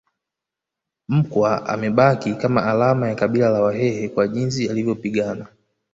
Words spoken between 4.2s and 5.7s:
jinsi alivyopigana